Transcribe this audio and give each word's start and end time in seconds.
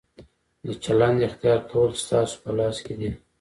د 0.65 0.67
چلند 0.83 1.19
اختیار 1.27 1.59
کول 1.69 1.91
ستاسو 2.03 2.35
په 2.43 2.49
لاس 2.57 2.77
کې 2.85 2.93
دي. 2.99 3.11